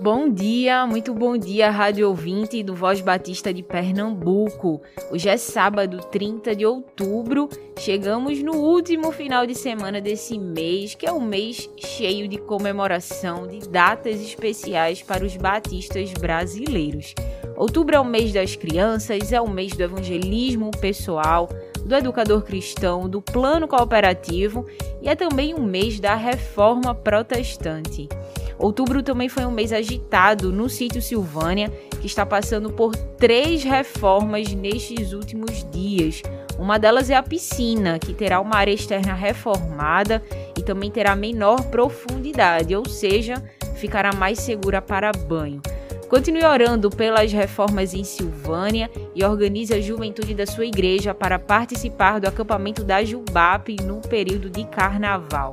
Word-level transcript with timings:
bom 0.00 0.28
dia! 0.28 0.86
Muito 0.86 1.14
bom 1.14 1.36
dia, 1.36 1.70
rádio 1.70 2.08
ouvinte 2.08 2.62
do 2.62 2.74
Voz 2.74 3.00
Batista 3.00 3.52
de 3.52 3.62
Pernambuco. 3.62 4.80
Hoje 5.10 5.28
é 5.28 5.36
sábado, 5.36 5.98
30 6.10 6.54
de 6.54 6.66
outubro. 6.66 7.48
Chegamos 7.78 8.42
no 8.42 8.54
último 8.56 9.10
final 9.10 9.46
de 9.46 9.54
semana 9.54 10.00
desse 10.00 10.38
mês, 10.38 10.94
que 10.94 11.06
é 11.06 11.12
um 11.12 11.20
mês 11.20 11.68
cheio 11.76 12.28
de 12.28 12.36
comemoração 12.38 13.46
de 13.46 13.60
datas 13.68 14.20
especiais 14.20 15.02
para 15.02 15.24
os 15.24 15.36
batistas 15.36 16.12
brasileiros. 16.12 17.14
Outubro 17.56 17.96
é 17.96 18.00
o 18.00 18.04
mês 18.04 18.32
das 18.32 18.54
crianças, 18.54 19.32
é 19.32 19.40
o 19.40 19.48
mês 19.48 19.72
do 19.72 19.82
evangelismo 19.82 20.70
pessoal, 20.72 21.48
do 21.84 21.94
educador 21.94 22.42
cristão, 22.42 23.08
do 23.08 23.22
plano 23.22 23.66
cooperativo 23.66 24.66
e 25.00 25.08
é 25.08 25.14
também 25.14 25.54
um 25.54 25.62
mês 25.62 25.98
da 25.98 26.14
reforma 26.14 26.94
protestante. 26.94 28.08
Outubro 28.58 29.02
também 29.02 29.28
foi 29.28 29.44
um 29.44 29.50
mês 29.50 29.72
agitado 29.72 30.50
no 30.50 30.68
sítio 30.68 31.02
Silvânia, 31.02 31.70
que 32.00 32.06
está 32.06 32.24
passando 32.24 32.70
por 32.70 32.96
três 32.96 33.62
reformas 33.62 34.52
nestes 34.54 35.12
últimos 35.12 35.68
dias. 35.70 36.22
Uma 36.58 36.78
delas 36.78 37.10
é 37.10 37.14
a 37.14 37.22
piscina, 37.22 37.98
que 37.98 38.14
terá 38.14 38.40
uma 38.40 38.56
área 38.56 38.72
externa 38.72 39.12
reformada 39.12 40.22
e 40.58 40.62
também 40.62 40.90
terá 40.90 41.14
menor 41.14 41.62
profundidade, 41.64 42.74
ou 42.74 42.88
seja, 42.88 43.42
ficará 43.74 44.14
mais 44.14 44.40
segura 44.40 44.80
para 44.80 45.12
banho. 45.12 45.60
Continue 46.08 46.44
orando 46.44 46.88
pelas 46.88 47.32
reformas 47.32 47.92
em 47.92 48.04
Silvânia 48.04 48.88
e 49.14 49.24
organize 49.24 49.74
a 49.74 49.80
juventude 49.80 50.34
da 50.34 50.46
sua 50.46 50.64
igreja 50.64 51.12
para 51.12 51.38
participar 51.38 52.20
do 52.20 52.28
acampamento 52.28 52.84
da 52.84 53.04
Jubap 53.04 53.74
no 53.82 54.00
período 54.00 54.48
de 54.48 54.64
carnaval. 54.64 55.52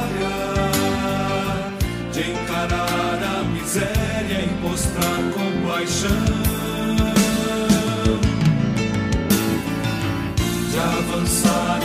de 10.71 10.79
avançar 10.79 11.79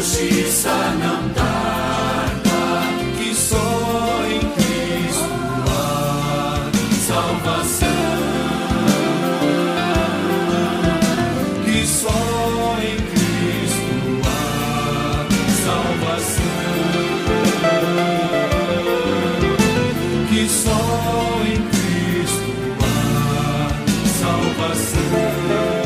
justiça 0.00 0.70
não 1.00 1.28
tarda, 1.30 2.82
que 3.18 3.34
só 3.34 4.24
em 4.30 4.38
Cristo 4.52 5.24
há 5.66 6.70
salvação, 7.04 7.88
que 11.64 11.84
só 11.84 12.78
em 12.80 12.96
Cristo 13.10 14.22
há 14.24 15.26
salvação, 15.64 16.44
que 20.28 20.48
só 20.48 20.80
em 21.44 21.58
Cristo 21.70 22.52
há 22.80 23.68
salvação. 24.20 25.77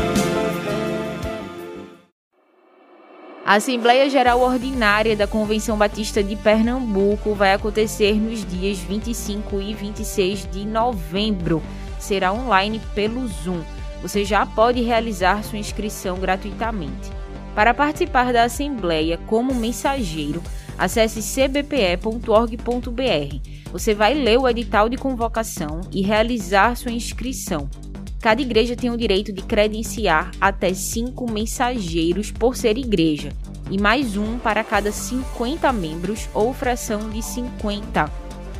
A 3.53 3.57
Assembleia 3.57 4.09
Geral 4.09 4.41
Ordinária 4.41 5.15
da 5.15 5.27
Convenção 5.27 5.77
Batista 5.77 6.23
de 6.23 6.37
Pernambuco 6.37 7.35
vai 7.35 7.53
acontecer 7.53 8.15
nos 8.15 8.47
dias 8.47 8.79
25 8.79 9.61
e 9.61 9.75
26 9.75 10.51
de 10.51 10.65
novembro. 10.65 11.63
Será 12.01 12.33
online 12.33 12.81
pelo 12.95 13.29
Zoom. 13.29 13.61
Você 14.01 14.25
já 14.25 14.47
pode 14.47 14.81
realizar 14.81 15.45
sua 15.45 15.59
inscrição 15.59 16.19
gratuitamente. 16.19 17.11
Para 17.55 17.75
participar 17.75 18.33
da 18.33 18.45
Assembleia 18.45 19.19
como 19.27 19.55
mensageiro, 19.55 20.43
acesse 20.79 21.21
cbpe.org.br. 21.21 22.57
Você 23.71 23.93
vai 23.93 24.15
ler 24.15 24.39
o 24.39 24.49
edital 24.49 24.89
de 24.89 24.97
convocação 24.97 25.83
e 25.93 26.01
realizar 26.01 26.75
sua 26.75 26.91
inscrição. 26.91 27.69
Cada 28.23 28.41
igreja 28.41 28.77
tem 28.77 28.89
o 28.89 28.97
direito 28.97 29.33
de 29.33 29.43
credenciar 29.43 30.31
até 30.41 30.73
cinco 30.73 31.29
mensageiros 31.29 32.31
por 32.31 32.57
ser 32.57 32.79
igreja, 32.79 33.31
e 33.69 33.77
mais 33.77 34.17
um 34.17 34.39
para 34.39 34.63
cada 34.63 34.93
50 34.93 35.73
membros 35.73 36.29
ou 36.33 36.55
fração 36.55 37.11
de 37.11 37.21
50. 37.21 38.09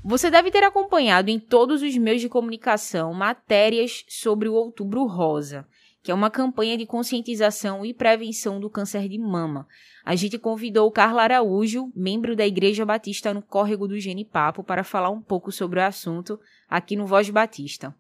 Você 0.03 0.31
deve 0.31 0.50
ter 0.50 0.63
acompanhado 0.63 1.29
em 1.29 1.39
todos 1.39 1.84
os 1.84 1.95
meios 1.95 2.22
de 2.22 2.28
comunicação 2.28 3.13
matérias 3.13 4.03
sobre 4.09 4.50
o 4.50 4.53
Outubro 4.53 5.06
Rosa, 5.06 5.67
que 6.01 6.09
é 6.09 6.13
uma 6.13 6.31
campanha 6.31 6.75
de 6.75 6.88
conscientização 6.88 7.86
e 7.86 7.94
prevenção 7.94 8.59
do 8.59 8.68
câncer 8.68 9.07
de 9.07 9.19
mama. 9.19 9.68
A 10.03 10.15
gente 10.15 10.39
convidou 10.39 10.92
Carla 10.92 11.21
Araújo, 11.21 11.92
membro 11.95 12.36
da 12.36 12.48
Igreja 12.48 12.83
Batista 12.83 13.31
no 13.31 13.44
Córrego 13.44 13.88
do 13.88 14.00
Genipapo, 14.00 14.63
para 14.63 14.83
falar 14.83 15.12
um 15.12 15.21
pouco 15.21 15.51
sobre 15.51 15.80
o 15.80 15.83
assunto 15.83 16.39
aqui 16.68 16.95
no 16.95 17.06
Voz 17.06 17.30
Batista. 17.30 17.95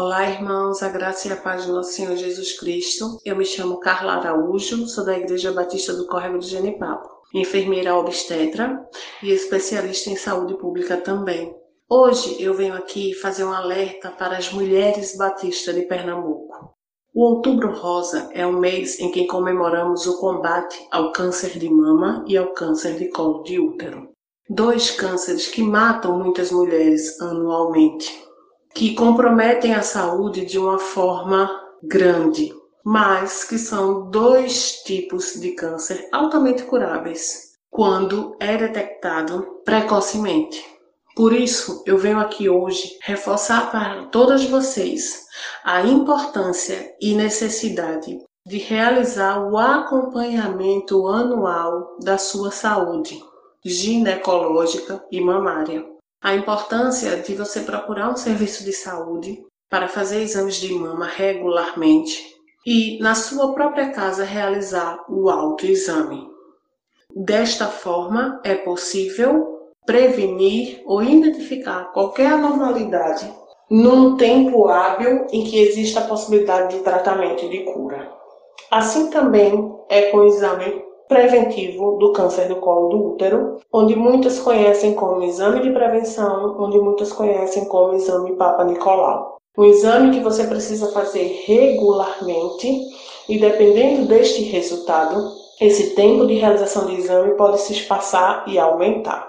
Olá, 0.00 0.30
irmãos, 0.30 0.80
a 0.80 0.88
graça 0.88 1.26
e 1.26 1.32
a 1.32 1.36
paz 1.36 1.66
do 1.66 1.72
nosso 1.72 1.92
Senhor 1.92 2.14
Jesus 2.14 2.56
Cristo. 2.56 3.18
Eu 3.24 3.34
me 3.34 3.44
chamo 3.44 3.80
Carla 3.80 4.12
Araújo, 4.12 4.86
sou 4.86 5.04
da 5.04 5.18
Igreja 5.18 5.50
Batista 5.50 5.92
do 5.92 6.06
Córrego 6.06 6.38
do 6.38 6.44
Genipapo, 6.44 7.08
enfermeira 7.34 7.96
obstetra 7.96 8.80
e 9.20 9.32
especialista 9.32 10.08
em 10.08 10.14
saúde 10.14 10.54
pública 10.56 10.98
também. 10.98 11.52
Hoje 11.90 12.40
eu 12.40 12.54
venho 12.54 12.74
aqui 12.74 13.12
fazer 13.12 13.42
um 13.42 13.52
alerta 13.52 14.12
para 14.12 14.36
as 14.36 14.52
mulheres 14.52 15.16
batistas 15.16 15.74
de 15.74 15.82
Pernambuco. 15.82 16.76
O 17.12 17.34
Outubro 17.34 17.72
Rosa 17.72 18.30
é 18.32 18.46
um 18.46 18.60
mês 18.60 19.00
em 19.00 19.10
que 19.10 19.26
comemoramos 19.26 20.06
o 20.06 20.20
combate 20.20 20.78
ao 20.92 21.10
câncer 21.10 21.58
de 21.58 21.68
mama 21.68 22.24
e 22.28 22.36
ao 22.36 22.52
câncer 22.52 22.94
de 22.94 23.08
colo 23.08 23.42
de 23.42 23.58
útero. 23.58 24.10
dois 24.48 24.92
cânceres 24.92 25.48
que 25.48 25.60
matam 25.60 26.20
muitas 26.20 26.52
mulheres 26.52 27.20
anualmente, 27.20 28.27
que 28.78 28.94
comprometem 28.94 29.74
a 29.74 29.82
saúde 29.82 30.46
de 30.46 30.56
uma 30.56 30.78
forma 30.78 31.50
grande, 31.82 32.54
mas 32.84 33.42
que 33.42 33.58
são 33.58 34.08
dois 34.08 34.84
tipos 34.84 35.32
de 35.32 35.50
câncer 35.50 36.08
altamente 36.12 36.62
curáveis 36.62 37.54
quando 37.68 38.36
é 38.38 38.56
detectado 38.56 39.62
precocemente. 39.64 40.64
Por 41.16 41.32
isso, 41.32 41.82
eu 41.86 41.98
venho 41.98 42.20
aqui 42.20 42.48
hoje 42.48 42.96
reforçar 43.02 43.68
para 43.72 44.04
todas 44.12 44.44
vocês 44.44 45.26
a 45.64 45.82
importância 45.82 46.94
e 47.00 47.16
necessidade 47.16 48.16
de 48.46 48.58
realizar 48.58 49.40
o 49.40 49.58
acompanhamento 49.58 51.08
anual 51.08 51.96
da 52.00 52.16
sua 52.16 52.52
saúde 52.52 53.20
ginecológica 53.64 55.04
e 55.10 55.20
mamária. 55.20 55.84
A 56.20 56.34
importância 56.34 57.16
de 57.18 57.34
você 57.34 57.60
procurar 57.60 58.10
um 58.10 58.16
serviço 58.16 58.64
de 58.64 58.72
saúde 58.72 59.40
para 59.70 59.86
fazer 59.86 60.20
exames 60.20 60.56
de 60.56 60.72
mama 60.74 61.06
regularmente 61.06 62.22
e, 62.66 62.98
na 63.00 63.14
sua 63.14 63.54
própria 63.54 63.90
casa, 63.90 64.24
realizar 64.24 65.04
o 65.08 65.30
autoexame. 65.30 66.28
Desta 67.14 67.66
forma, 67.66 68.40
é 68.44 68.56
possível 68.56 69.58
prevenir 69.86 70.82
ou 70.84 71.02
identificar 71.02 71.92
qualquer 71.92 72.32
anormalidade 72.32 73.32
num 73.70 74.16
tempo 74.16 74.68
hábil 74.68 75.26
em 75.32 75.44
que 75.44 75.58
exista 75.58 76.00
a 76.00 76.06
possibilidade 76.06 76.76
de 76.76 76.82
tratamento 76.82 77.44
e 77.44 77.48
de 77.48 77.64
cura. 77.72 78.10
Assim 78.70 79.08
também 79.08 79.72
é 79.88 80.10
com 80.10 80.18
o 80.18 80.26
exame 80.26 80.87
preventivo 81.08 81.96
do 81.98 82.12
câncer 82.12 82.48
do 82.48 82.56
colo 82.56 82.88
do 82.88 83.06
útero, 83.14 83.56
onde 83.72 83.96
muitas 83.96 84.38
conhecem 84.38 84.94
como 84.94 85.24
exame 85.24 85.60
de 85.60 85.70
prevenção, 85.70 86.56
onde 86.58 86.78
muitas 86.78 87.12
conhecem 87.12 87.64
como 87.64 87.94
exame 87.94 88.36
Papa 88.36 88.64
Nicolau. 88.64 89.38
Um 89.56 89.64
exame 89.64 90.12
que 90.12 90.22
você 90.22 90.44
precisa 90.44 90.92
fazer 90.92 91.42
regularmente 91.46 92.80
e 93.28 93.38
dependendo 93.38 94.06
deste 94.06 94.42
resultado, 94.42 95.32
esse 95.60 95.94
tempo 95.96 96.26
de 96.26 96.34
realização 96.34 96.84
do 96.84 96.92
exame 96.92 97.34
pode 97.34 97.60
se 97.60 97.72
espaçar 97.72 98.44
e 98.46 98.58
aumentar. 98.58 99.28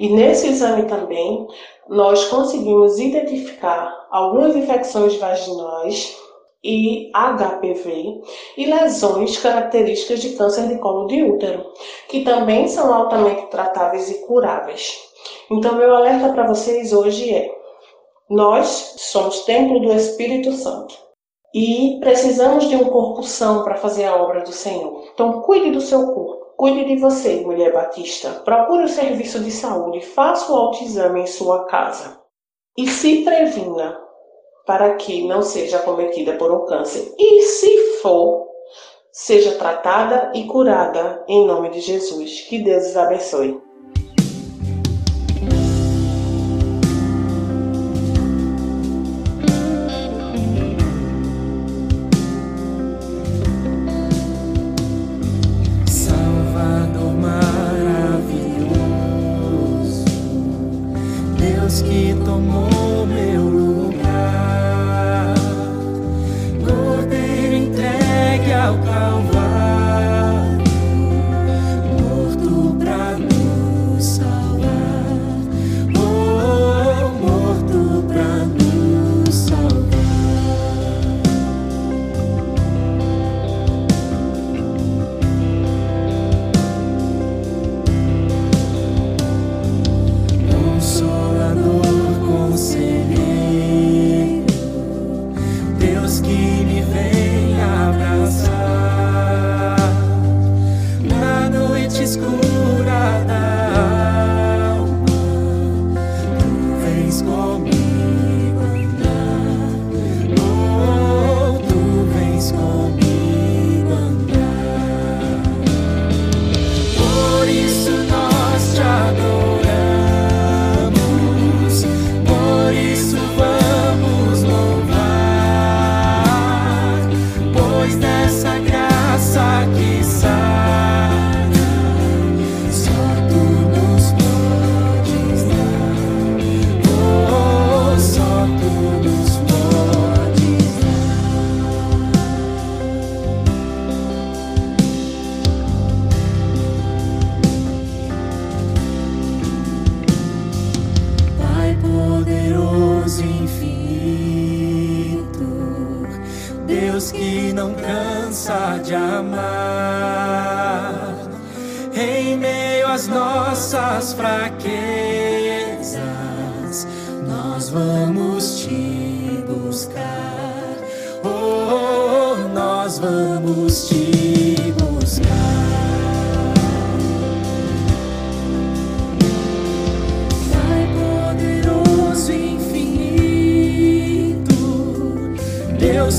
E 0.00 0.08
nesse 0.08 0.48
exame 0.48 0.84
também 0.84 1.46
nós 1.88 2.24
conseguimos 2.24 2.98
identificar 2.98 4.06
algumas 4.10 4.56
infecções 4.56 5.16
vaginais 5.16 6.16
e 6.64 7.10
HPV 7.12 8.22
e 8.56 8.66
lesões 8.66 9.36
características 9.38 10.20
de 10.20 10.30
câncer 10.30 10.68
de 10.68 10.78
colo 10.78 11.06
de 11.06 11.22
útero, 11.22 11.72
que 12.08 12.24
também 12.24 12.68
são 12.68 12.92
altamente 12.94 13.46
tratáveis 13.46 14.10
e 14.10 14.26
curáveis. 14.26 14.98
Então, 15.50 15.74
meu 15.74 15.94
alerta 15.94 16.32
para 16.32 16.46
vocês 16.46 16.92
hoje 16.92 17.34
é: 17.34 17.50
nós 18.30 18.94
somos 18.98 19.44
templo 19.44 19.80
do 19.80 19.92
Espírito 19.92 20.52
Santo 20.52 20.94
e 21.54 21.98
precisamos 22.00 22.68
de 22.68 22.76
um 22.76 22.84
corpo 22.84 23.22
são 23.22 23.62
para 23.62 23.76
fazer 23.76 24.04
a 24.04 24.16
obra 24.16 24.42
do 24.42 24.52
Senhor. 24.52 25.04
Então, 25.12 25.42
cuide 25.42 25.70
do 25.70 25.80
seu 25.80 26.12
corpo. 26.14 26.42
Cuide 26.56 26.84
de 26.84 26.96
você, 26.96 27.40
mulher 27.40 27.72
batista. 27.72 28.30
Procure 28.44 28.84
o 28.84 28.88
serviço 28.88 29.40
de 29.40 29.50
saúde, 29.50 30.00
faça 30.00 30.52
o 30.52 30.56
autoexame 30.56 31.22
em 31.22 31.26
sua 31.26 31.64
casa. 31.64 32.20
E 32.78 32.86
se 32.88 33.24
previna 33.24 33.98
para 34.66 34.94
que 34.94 35.26
não 35.26 35.42
seja 35.42 35.78
cometida 35.78 36.34
por 36.34 36.52
um 36.52 36.66
câncer. 36.66 37.14
E 37.18 37.42
se 37.42 38.00
for, 38.00 38.46
seja 39.10 39.52
tratada 39.52 40.32
e 40.34 40.44
curada 40.44 41.24
em 41.28 41.46
nome 41.46 41.70
de 41.70 41.80
Jesus. 41.80 42.42
Que 42.42 42.58
Deus 42.58 42.86
os 42.86 42.96
abençoe. 42.96 43.60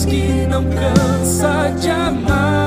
Que 0.01 0.45
não 0.47 0.63
cansa 0.65 1.71
de 1.79 1.89
amar, 1.89 2.62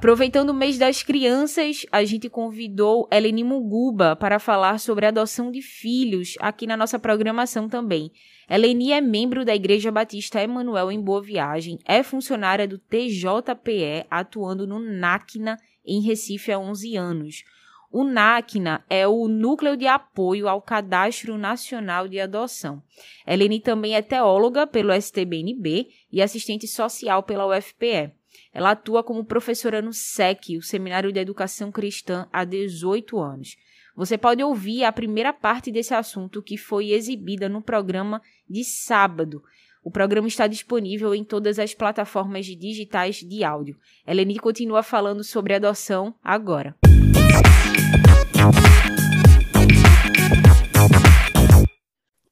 Aproveitando 0.00 0.48
o 0.48 0.54
mês 0.54 0.78
das 0.78 1.02
crianças, 1.02 1.84
a 1.92 2.02
gente 2.04 2.30
convidou 2.30 3.06
Eleni 3.12 3.44
Muguba 3.44 4.16
para 4.16 4.38
falar 4.38 4.80
sobre 4.80 5.04
adoção 5.04 5.50
de 5.50 5.60
filhos 5.60 6.36
aqui 6.40 6.66
na 6.66 6.74
nossa 6.74 6.98
programação 6.98 7.68
também. 7.68 8.10
Eleni 8.48 8.92
é 8.92 9.00
membro 9.02 9.44
da 9.44 9.54
Igreja 9.54 9.92
Batista 9.92 10.42
Emanuel 10.42 10.90
em 10.90 10.98
Boa 10.98 11.20
Viagem, 11.20 11.78
é 11.84 12.02
funcionária 12.02 12.66
do 12.66 12.78
TJPE, 12.78 14.06
atuando 14.10 14.66
no 14.66 14.78
NACNA 14.78 15.58
em 15.84 16.00
Recife 16.00 16.50
há 16.50 16.58
11 16.58 16.96
anos. 16.96 17.44
O 17.92 18.02
NACNA 18.02 18.82
é 18.88 19.06
o 19.06 19.28
Núcleo 19.28 19.76
de 19.76 19.86
Apoio 19.86 20.48
ao 20.48 20.62
Cadastro 20.62 21.36
Nacional 21.36 22.08
de 22.08 22.18
Adoção. 22.18 22.82
Eleni 23.26 23.60
também 23.60 23.94
é 23.94 24.00
teóloga 24.00 24.66
pelo 24.66 24.94
STBNB 24.94 25.88
e 26.10 26.22
assistente 26.22 26.66
social 26.66 27.22
pela 27.22 27.46
UFPE. 27.46 28.18
Ela 28.52 28.72
atua 28.72 29.02
como 29.02 29.24
professora 29.24 29.80
no 29.80 29.92
SEC, 29.92 30.56
o 30.58 30.62
Seminário 30.62 31.12
de 31.12 31.20
Educação 31.20 31.70
Cristã, 31.70 32.28
há 32.32 32.44
18 32.44 33.18
anos. 33.18 33.56
Você 33.96 34.16
pode 34.16 34.42
ouvir 34.42 34.84
a 34.84 34.92
primeira 34.92 35.32
parte 35.32 35.70
desse 35.70 35.92
assunto 35.92 36.42
que 36.42 36.56
foi 36.56 36.90
exibida 36.90 37.48
no 37.48 37.60
programa 37.60 38.22
de 38.48 38.64
sábado. 38.64 39.42
O 39.82 39.90
programa 39.90 40.28
está 40.28 40.46
disponível 40.46 41.14
em 41.14 41.24
todas 41.24 41.58
as 41.58 41.74
plataformas 41.74 42.46
digitais 42.46 43.16
de 43.16 43.42
áudio. 43.42 43.76
Eleni 44.06 44.38
continua 44.38 44.82
falando 44.82 45.24
sobre 45.24 45.54
adoção 45.54 46.14
agora. 46.22 46.76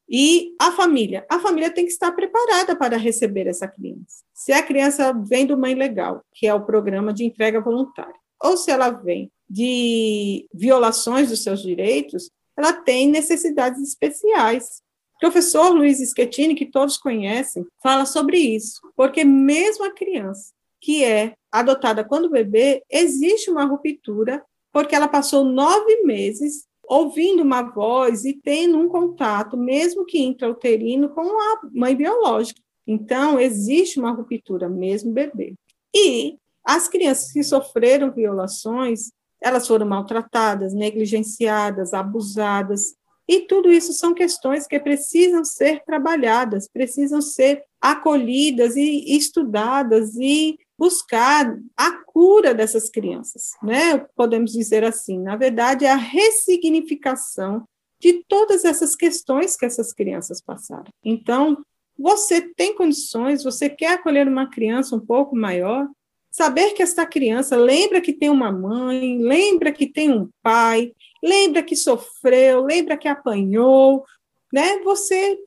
E 0.09 0.55
a 0.59 0.71
família? 0.71 1.25
A 1.29 1.39
família 1.39 1.69
tem 1.69 1.85
que 1.85 1.91
estar 1.91 2.11
preparada 2.11 2.75
para 2.75 2.97
receber 2.97 3.45
essa 3.45 3.67
criança. 3.67 4.23
Se 4.33 4.51
a 4.51 4.63
criança 4.63 5.13
vem 5.13 5.45
do 5.45 5.57
Mãe 5.57 5.75
Legal, 5.75 6.23
que 6.33 6.47
é 6.47 6.53
o 6.53 6.65
programa 6.65 7.13
de 7.13 7.23
entrega 7.23 7.61
voluntária, 7.61 8.15
ou 8.41 8.57
se 8.57 8.71
ela 8.71 8.89
vem 8.89 9.31
de 9.47 10.47
violações 10.53 11.29
dos 11.29 11.43
seus 11.43 11.61
direitos, 11.61 12.31
ela 12.57 12.73
tem 12.73 13.07
necessidades 13.09 13.81
especiais. 13.81 14.81
O 15.15 15.19
professor 15.19 15.69
Luiz 15.69 15.99
Schettini, 15.99 16.55
que 16.55 16.65
todos 16.65 16.97
conhecem, 16.97 17.65
fala 17.83 18.05
sobre 18.05 18.37
isso, 18.37 18.79
porque 18.95 19.23
mesmo 19.23 19.85
a 19.85 19.93
criança 19.93 20.53
que 20.81 21.03
é 21.03 21.33
adotada 21.51 22.03
quando 22.03 22.29
bebê, 22.29 22.83
existe 22.89 23.51
uma 23.51 23.65
ruptura, 23.65 24.43
porque 24.71 24.95
ela 24.95 25.07
passou 25.07 25.43
nove 25.43 26.03
meses 26.03 26.68
ouvindo 26.89 27.43
uma 27.43 27.61
voz 27.61 28.25
e 28.25 28.33
tendo 28.33 28.79
um 28.79 28.89
contato, 28.89 29.55
mesmo 29.55 30.05
que 30.05 30.19
intrauterino, 30.19 31.09
com 31.09 31.21
a 31.21 31.61
mãe 31.71 31.95
biológica. 31.95 32.59
Então, 32.87 33.39
existe 33.39 33.99
uma 33.99 34.11
ruptura, 34.11 34.67
mesmo 34.67 35.13
bebê. 35.13 35.53
E 35.95 36.35
as 36.65 36.87
crianças 36.87 37.31
que 37.31 37.43
sofreram 37.43 38.11
violações, 38.11 39.11
elas 39.39 39.67
foram 39.67 39.85
maltratadas, 39.85 40.73
negligenciadas, 40.73 41.93
abusadas, 41.93 42.95
e 43.27 43.41
tudo 43.41 43.71
isso 43.71 43.93
são 43.93 44.15
questões 44.15 44.65
que 44.65 44.79
precisam 44.79 45.45
ser 45.45 45.83
trabalhadas, 45.85 46.67
precisam 46.67 47.21
ser 47.21 47.63
acolhidas 47.79 48.75
e 48.75 49.15
estudadas 49.15 50.15
e 50.15 50.57
buscar 50.79 51.59
a 51.75 51.91
cura 52.05 52.53
dessas 52.53 52.89
crianças, 52.89 53.51
né? 53.61 53.97
Podemos 54.15 54.53
dizer 54.53 54.85
assim, 54.85 55.19
na 55.19 55.35
verdade, 55.35 55.83
é 55.83 55.91
a 55.91 55.97
ressignificação 55.97 57.65
de 58.01 58.23
todas 58.29 58.63
essas 58.63 58.95
questões 58.95 59.57
que 59.57 59.65
essas 59.65 59.91
crianças 59.91 60.41
passaram. 60.41 60.85
Então, 61.03 61.57
você 61.97 62.41
tem 62.41 62.73
condições, 62.73 63.43
você 63.43 63.69
quer 63.69 63.95
acolher 63.95 64.25
uma 64.25 64.49
criança 64.49 64.95
um 64.95 65.01
pouco 65.01 65.35
maior, 65.35 65.85
saber 66.31 66.71
que 66.71 66.81
esta 66.81 67.05
criança 67.05 67.57
lembra 67.57 67.99
que 67.99 68.13
tem 68.13 68.29
uma 68.29 68.49
mãe, 68.49 69.17
lembra 69.21 69.73
que 69.73 69.85
tem 69.85 70.09
um 70.09 70.29
pai, 70.41 70.93
lembra 71.21 71.61
que 71.61 71.75
sofreu, 71.75 72.63
lembra 72.63 72.95
que 72.95 73.09
apanhou, 73.09 74.05
né? 74.53 74.79
Você 74.85 75.37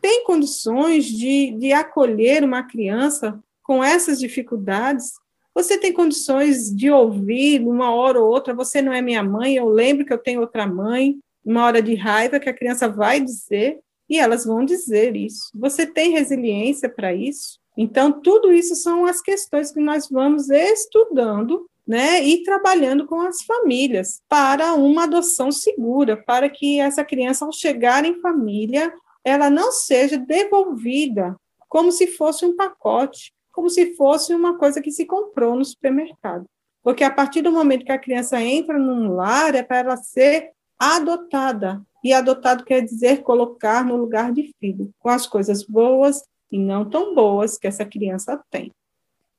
tem 0.00 0.24
condições 0.24 1.04
de, 1.04 1.50
de 1.58 1.74
acolher 1.74 2.42
uma 2.42 2.62
criança 2.62 3.38
com 3.68 3.84
essas 3.84 4.18
dificuldades, 4.18 5.12
você 5.54 5.76
tem 5.76 5.92
condições 5.92 6.74
de 6.74 6.90
ouvir 6.90 7.60
uma 7.60 7.94
hora 7.94 8.18
ou 8.18 8.26
outra, 8.26 8.54
você 8.54 8.80
não 8.80 8.94
é 8.94 9.02
minha 9.02 9.22
mãe, 9.22 9.56
eu 9.56 9.68
lembro 9.68 10.06
que 10.06 10.12
eu 10.12 10.16
tenho 10.16 10.40
outra 10.40 10.66
mãe, 10.66 11.18
uma 11.44 11.66
hora 11.66 11.82
de 11.82 11.94
raiva 11.94 12.40
que 12.40 12.48
a 12.48 12.54
criança 12.54 12.88
vai 12.88 13.20
dizer, 13.20 13.78
e 14.08 14.18
elas 14.18 14.46
vão 14.46 14.64
dizer 14.64 15.14
isso. 15.14 15.50
Você 15.54 15.84
tem 15.84 16.12
resiliência 16.12 16.88
para 16.88 17.12
isso? 17.12 17.58
Então, 17.76 18.10
tudo 18.10 18.50
isso 18.50 18.74
são 18.74 19.04
as 19.04 19.20
questões 19.20 19.70
que 19.70 19.80
nós 19.80 20.08
vamos 20.08 20.48
estudando 20.48 21.68
né, 21.86 22.24
e 22.24 22.42
trabalhando 22.42 23.06
com 23.06 23.20
as 23.20 23.42
famílias 23.42 24.22
para 24.30 24.72
uma 24.72 25.04
adoção 25.04 25.52
segura, 25.52 26.16
para 26.16 26.48
que 26.48 26.80
essa 26.80 27.04
criança, 27.04 27.44
ao 27.44 27.52
chegar 27.52 28.02
em 28.06 28.18
família, 28.22 28.90
ela 29.22 29.50
não 29.50 29.70
seja 29.72 30.16
devolvida 30.16 31.36
como 31.68 31.92
se 31.92 32.06
fosse 32.06 32.46
um 32.46 32.56
pacote, 32.56 33.30
como 33.58 33.68
se 33.68 33.96
fosse 33.96 34.32
uma 34.32 34.56
coisa 34.56 34.80
que 34.80 34.92
se 34.92 35.04
comprou 35.04 35.56
no 35.56 35.64
supermercado. 35.64 36.46
Porque 36.80 37.02
a 37.02 37.10
partir 37.10 37.42
do 37.42 37.50
momento 37.50 37.84
que 37.84 37.90
a 37.90 37.98
criança 37.98 38.40
entra 38.40 38.78
num 38.78 39.16
lar, 39.16 39.52
é 39.56 39.64
para 39.64 39.78
ela 39.78 39.96
ser 39.96 40.52
adotada. 40.78 41.82
E 42.04 42.12
adotado 42.12 42.64
quer 42.64 42.82
dizer 42.82 43.24
colocar 43.24 43.84
no 43.84 43.96
lugar 43.96 44.32
de 44.32 44.54
filho, 44.60 44.92
com 45.00 45.08
as 45.08 45.26
coisas 45.26 45.64
boas 45.64 46.22
e 46.52 46.56
não 46.56 46.88
tão 46.88 47.16
boas 47.16 47.58
que 47.58 47.66
essa 47.66 47.84
criança 47.84 48.40
tem. 48.48 48.70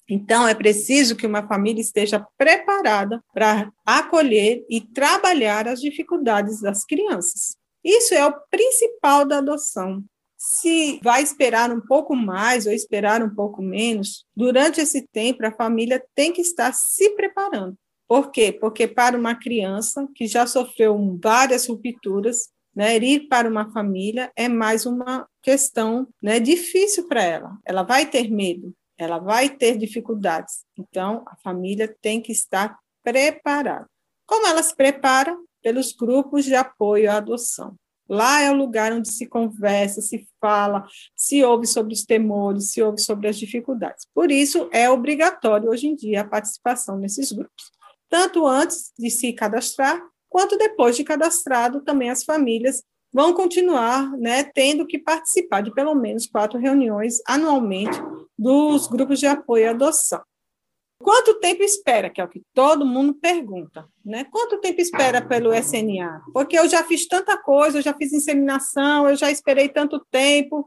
Então, 0.10 0.46
é 0.46 0.54
preciso 0.54 1.16
que 1.16 1.26
uma 1.26 1.48
família 1.48 1.80
esteja 1.80 2.28
preparada 2.38 3.24
para 3.34 3.72
acolher 3.86 4.66
e 4.70 4.82
trabalhar 4.82 5.66
as 5.66 5.80
dificuldades 5.80 6.60
das 6.60 6.84
crianças. 6.84 7.56
Isso 7.82 8.14
é 8.14 8.26
o 8.26 8.36
principal 8.52 9.26
da 9.26 9.38
adoção 9.38 10.04
se 10.40 11.02
vai 11.04 11.22
esperar 11.22 11.70
um 11.70 11.82
pouco 11.82 12.16
mais 12.16 12.66
ou 12.66 12.72
esperar 12.72 13.22
um 13.22 13.30
pouco 13.30 13.62
menos, 13.62 14.26
durante 14.34 14.80
esse 14.80 15.06
tempo 15.06 15.46
a 15.46 15.52
família 15.52 16.02
tem 16.16 16.32
que 16.32 16.42
estar 16.42 16.72
se 16.74 17.10
preparando. 17.10 17.76
Por 18.08 18.32
quê? 18.32 18.54
Porque 18.54 18.88
para 18.88 19.18
uma 19.18 19.36
criança 19.36 20.08
que 20.16 20.26
já 20.26 20.48
sofreu 20.48 20.98
várias 21.22 21.68
rupturas, 21.68 22.50
né, 22.74 22.96
ir 22.98 23.28
para 23.28 23.50
uma 23.50 23.70
família 23.74 24.32
é 24.34 24.48
mais 24.48 24.86
uma 24.86 25.28
questão 25.44 26.08
né, 26.24 26.40
difícil 26.40 27.08
para 27.10 27.22
ela. 27.22 27.58
Ela 27.66 27.84
vai 27.84 28.06
ter 28.06 28.32
medo, 28.32 28.74
ela 28.98 29.20
vai 29.20 29.50
ter 29.50 29.78
dificuldades. 29.78 30.64
Então, 30.78 31.24
a 31.28 31.36
família 31.44 31.94
tem 32.02 32.22
que 32.22 32.32
estar 32.32 32.80
preparada. 33.04 33.86
Como 34.26 34.48
ela 34.48 34.64
se 34.64 34.76
prepara? 34.76 35.36
Pelos 35.62 35.92
grupos 35.92 36.46
de 36.46 36.56
apoio 36.56 37.12
à 37.12 37.18
adoção. 37.18 37.76
Lá 38.10 38.42
é 38.42 38.50
o 38.50 38.56
lugar 38.56 38.92
onde 38.92 39.12
se 39.12 39.28
conversa, 39.28 40.02
se 40.02 40.28
fala, 40.42 40.88
se 41.16 41.44
ouve 41.44 41.68
sobre 41.68 41.94
os 41.94 42.04
temores, 42.04 42.72
se 42.72 42.82
ouve 42.82 43.00
sobre 43.00 43.28
as 43.28 43.38
dificuldades. 43.38 44.08
Por 44.16 44.32
isso, 44.32 44.68
é 44.74 44.90
obrigatório 44.90 45.70
hoje 45.70 45.88
em 45.88 45.96
dia 45.96 46.22
a 46.22 46.28
participação 46.28 46.98
nesses 46.98 47.32
grupos. 47.32 47.72
Tanto 48.10 48.48
antes 48.48 48.92
de 48.98 49.12
se 49.12 49.32
cadastrar, 49.32 50.02
quanto 50.28 50.58
depois 50.58 50.98
de 50.98 51.04
cadastrado, 51.04 51.82
também 51.82 52.10
as 52.10 52.24
famílias 52.24 52.84
vão 53.14 53.34
continuar 53.34 54.12
né, 54.18 54.44
tendo 54.44 54.86
que 54.86 54.98
participar 54.98 55.62
de 55.62 55.74
pelo 55.74 55.94
menos 55.94 56.26
quatro 56.26 56.60
reuniões 56.60 57.20
anualmente 57.28 58.00
dos 58.38 58.88
grupos 58.88 59.20
de 59.20 59.28
apoio 59.28 59.68
à 59.68 59.72
adoção. 59.72 60.22
Quanto 61.02 61.40
tempo 61.40 61.64
espera, 61.64 62.10
que 62.10 62.20
é 62.20 62.24
o 62.24 62.28
que 62.28 62.44
todo 62.54 62.86
mundo 62.86 63.14
pergunta, 63.14 63.88
né? 64.04 64.26
Quanto 64.26 64.60
tempo 64.60 64.82
espera 64.82 65.26
pelo 65.26 65.54
SNA? 65.54 66.22
Porque 66.34 66.60
eu 66.60 66.68
já 66.68 66.84
fiz 66.84 67.08
tanta 67.08 67.38
coisa, 67.38 67.78
eu 67.78 67.82
já 67.82 67.94
fiz 67.94 68.12
inseminação, 68.12 69.10
eu 69.10 69.16
já 69.16 69.32
esperei 69.32 69.70
tanto 69.70 70.06
tempo, 70.12 70.66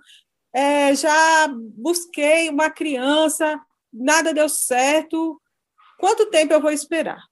é, 0.55 0.95
já 0.95 1.49
busquei 1.77 2.49
uma 2.49 2.71
criança, 2.71 3.61
nada 3.93 4.33
deu 4.33 4.49
certo. 4.49 5.41
Quanto 5.99 6.31
tempo 6.31 6.55
eu 6.55 6.63
vou 6.63 6.71
esperar? 6.71 7.23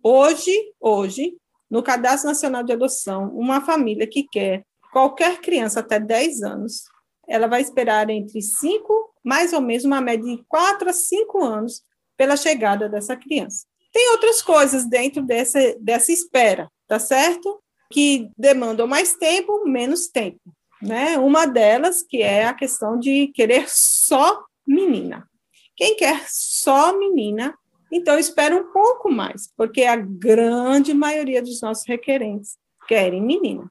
Hoje, 0.00 0.52
hoje, 0.80 1.36
no 1.68 1.82
Cadastro 1.82 2.28
Nacional 2.28 2.62
de 2.62 2.72
Adoção, 2.72 3.28
uma 3.34 3.60
família 3.60 4.06
que 4.06 4.22
quer 4.22 4.64
qualquer 4.92 5.40
criança 5.40 5.80
até 5.80 5.98
10 5.98 6.42
anos, 6.42 6.84
ela 7.26 7.48
vai 7.48 7.60
esperar 7.60 8.08
entre 8.08 8.40
5, 8.40 9.14
mais 9.24 9.52
ou 9.52 9.60
menos 9.60 9.84
uma 9.84 10.00
média 10.00 10.24
de 10.24 10.44
4 10.46 10.88
a 10.88 10.92
5 10.92 11.42
anos 11.42 11.82
pela 12.16 12.36
chegada 12.36 12.88
dessa 12.88 13.16
criança. 13.16 13.66
Tem 13.92 14.10
outras 14.10 14.42
coisas 14.42 14.84
dentro 14.84 15.22
dessa, 15.22 15.76
dessa 15.78 16.12
espera, 16.12 16.68
tá 16.88 16.98
certo? 16.98 17.62
Que 17.90 18.28
demandam 18.36 18.86
mais 18.86 19.14
tempo, 19.14 19.64
menos 19.64 20.08
tempo. 20.08 20.40
Né? 20.82 21.16
Uma 21.18 21.46
delas 21.46 22.02
que 22.02 22.20
é 22.20 22.44
a 22.44 22.54
questão 22.54 22.98
de 22.98 23.28
querer 23.28 23.66
só 23.68 24.44
menina. 24.66 25.28
Quem 25.76 25.96
quer 25.96 26.24
só 26.28 26.96
menina, 26.98 27.56
então 27.90 28.18
espera 28.18 28.56
um 28.56 28.72
pouco 28.72 29.10
mais, 29.10 29.52
porque 29.56 29.82
a 29.82 29.96
grande 29.96 30.92
maioria 30.92 31.42
dos 31.42 31.60
nossos 31.60 31.86
requerentes 31.86 32.56
querem 32.86 33.22
menina. 33.22 33.70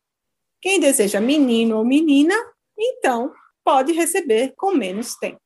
Quem 0.61 0.79
deseja 0.79 1.19
menino 1.19 1.77
ou 1.77 1.85
menina, 1.85 2.33
então 2.77 3.33
pode 3.63 3.91
receber 3.91 4.53
com 4.55 4.73
menos 4.73 5.15
tempo. 5.15 5.39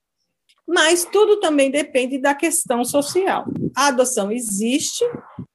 Mas 0.68 1.06
tudo 1.06 1.40
também 1.40 1.72
depende 1.72 2.18
da 2.18 2.36
questão 2.36 2.84
social. 2.84 3.46
A 3.76 3.88
adoção 3.88 4.32
existe 4.32 5.06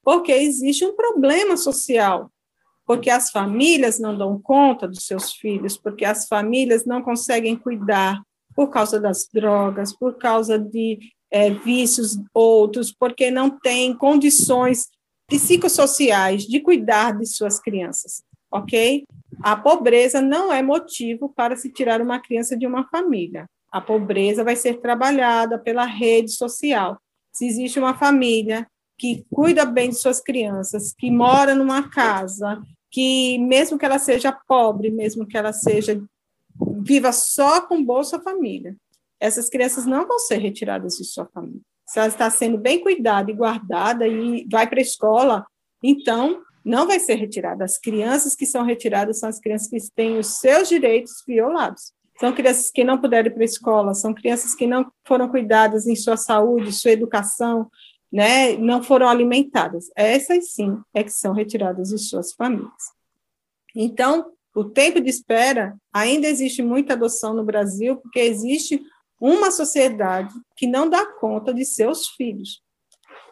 porque 0.03 0.33
existe 0.33 0.85
um 0.85 0.97
problema 0.97 1.57
social, 1.57 2.31
porque 2.87 3.11
as 3.11 3.31
famílias 3.31 4.01
não 4.01 4.17
dão 4.17 4.41
conta 4.41 4.89
dos 4.89 5.05
seus 5.07 5.33
filhos, 5.33 5.77
porque 5.77 6.05
as 6.05 6.27
famílias 6.27 6.87
não 6.87 7.03
conseguem 7.03 7.55
cuidar 7.57 8.23
por 8.55 8.69
causa 8.69 8.99
das 8.99 9.29
drogas, 9.33 9.95
por 9.95 10.17
causa 10.17 10.59
de 10.59 10.99
é, 11.31 11.51
vícios 11.51 12.19
outros, 12.35 12.93
porque 12.93 13.31
não 13.31 13.51
têm 13.51 13.95
condições 13.95 14.89
psicossociais 15.27 16.43
de 16.43 16.61
cuidar 16.61 17.17
de 17.19 17.27
suas 17.27 17.59
crianças, 17.59 18.23
ok? 18.51 19.05
A 19.43 19.57
pobreza 19.57 20.21
não 20.21 20.53
é 20.53 20.63
motivo 20.63 21.33
para 21.35 21.57
se 21.57 21.71
tirar 21.71 22.03
uma 22.03 22.21
criança 22.21 22.57
de 22.57 22.67
uma 22.67 22.87
família. 22.89 23.47
A 23.73 23.81
pobreza 23.81 24.45
vai 24.45 24.55
ser 24.55 24.81
trabalhada 24.81 25.59
pela 25.59 25.87
rede 25.87 26.31
social. 26.31 27.01
Se 27.33 27.47
existe 27.47 27.79
uma 27.79 27.95
família 27.95 28.67
que 28.99 29.25
cuida 29.33 29.65
bem 29.65 29.89
de 29.89 29.97
suas 29.97 30.21
crianças, 30.21 30.93
que 30.93 31.11
mora 31.11 31.55
numa 31.55 31.89
casa, 31.89 32.63
que 32.91 33.39
mesmo 33.39 33.79
que 33.79 33.87
ela 33.87 33.99
seja 33.99 34.31
pobre, 34.31 34.91
mesmo 34.91 35.27
que 35.27 35.37
ela 35.37 35.53
seja 35.53 36.01
viva 36.85 37.11
só 37.11 37.63
com 37.63 37.83
Bolsa 37.83 38.21
Família, 38.21 38.77
essas 39.19 39.49
crianças 39.49 39.87
não 39.87 40.07
vão 40.07 40.19
ser 40.19 40.37
retiradas 40.37 40.97
de 40.97 41.05
sua 41.05 41.27
família. 41.27 41.61
Se 41.87 41.99
ela 41.99 42.09
está 42.09 42.29
sendo 42.29 42.59
bem 42.59 42.81
cuidada 42.81 43.31
e 43.31 43.35
guardada 43.35 44.07
e 44.07 44.47
vai 44.51 44.69
para 44.69 44.81
a 44.81 44.83
escola, 44.83 45.47
então 45.83 46.43
não 46.65 46.87
vai 46.87 47.01
ser 47.01 47.15
retirada. 47.15 47.65
As 47.65 47.79
crianças 47.79 48.35
que 48.35 48.47
são 48.47 48.65
retiradas 48.65 49.19
são 49.19 49.29
as 49.29 49.41
crianças 49.41 49.69
que 49.69 49.79
têm 49.95 50.19
os 50.19 50.39
seus 50.39 50.69
direitos 50.69 51.23
violados. 51.27 51.93
São 52.23 52.33
crianças 52.33 52.71
que 52.71 52.85
não 52.85 53.01
puderam 53.01 53.27
ir 53.27 53.33
para 53.33 53.43
a 53.43 53.45
escola, 53.45 53.95
são 53.95 54.15
crianças 54.15 54.55
que 54.55 54.65
não 54.65 54.89
foram 55.05 55.29
cuidadas 55.29 55.89
em 55.89 55.97
sua 55.97 56.17
saúde, 56.17 56.73
sua 56.73 56.93
educação, 56.93 57.69
né, 58.13 58.57
não 58.57 58.81
foram 58.81 59.09
alimentadas. 59.09 59.91
Essas 59.97 60.53
sim 60.53 60.81
é 60.95 61.03
que 61.03 61.11
são 61.11 61.33
retiradas 61.33 61.89
de 61.89 61.99
suas 61.99 62.33
famílias. 62.33 62.71
Então, 63.75 64.31
o 64.55 64.63
tempo 64.63 65.01
de 65.01 65.11
espera 65.11 65.77
ainda 65.93 66.29
existe 66.29 66.63
muita 66.63 66.93
adoção 66.93 67.35
no 67.35 67.43
Brasil, 67.43 67.97
porque 67.97 68.21
existe 68.21 68.81
uma 69.21 69.51
sociedade 69.51 70.33
que 70.57 70.69
não 70.69 70.89
dá 70.89 71.05
conta 71.05 71.53
de 71.53 71.65
seus 71.65 72.07
filhos. 72.07 72.63